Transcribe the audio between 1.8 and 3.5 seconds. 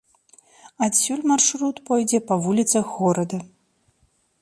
пойдзе па вуліцах горада.